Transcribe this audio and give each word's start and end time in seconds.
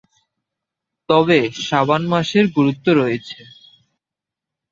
তবে 1.09 1.37
শাবান 1.61 2.03
মাসের 2.11 2.45
গুরুত্ব 2.55 2.85
রয়েছে। 2.99 3.39